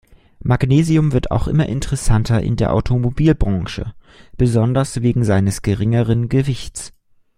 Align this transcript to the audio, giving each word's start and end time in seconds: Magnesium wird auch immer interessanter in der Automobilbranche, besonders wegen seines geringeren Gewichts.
Magnesium 0.39 1.11
wird 1.13 1.29
auch 1.29 1.47
immer 1.47 1.67
interessanter 1.69 2.41
in 2.41 2.55
der 2.55 2.73
Automobilbranche, 2.73 3.93
besonders 4.35 5.03
wegen 5.03 5.23
seines 5.23 5.61
geringeren 5.61 6.27
Gewichts. 6.27 6.91